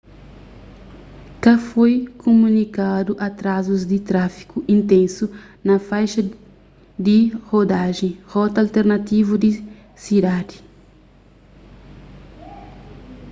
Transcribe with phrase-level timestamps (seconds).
[1.43, 5.25] ka foi kumunikadu atrazus di tráfigu intensu
[5.67, 6.21] na faixa
[7.05, 9.49] di rodajen rota alternativu di
[10.03, 10.57] sidadi